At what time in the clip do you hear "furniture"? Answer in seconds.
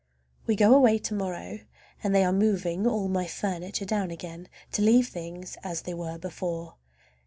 3.27-3.85